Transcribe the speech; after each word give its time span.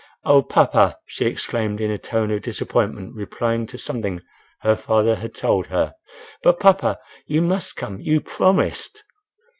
"Oh! 0.25 0.41
papa!" 0.41 0.97
she 1.05 1.25
exclaimed 1.27 1.79
in 1.79 1.91
a 1.91 1.97
tone 1.99 2.31
of 2.31 2.41
disappointment, 2.41 3.13
replying 3.13 3.67
to 3.67 3.77
something 3.77 4.19
her 4.61 4.75
father 4.75 5.17
had 5.17 5.35
told 5.35 5.67
her. 5.67 5.93
"But 6.41 6.59
papa 6.59 6.97
you 7.27 7.43
must 7.43 7.75
come—You 7.75 8.19
promised!" 8.21 9.03